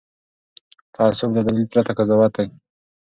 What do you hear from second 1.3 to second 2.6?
له دلیل پرته قضاوت دی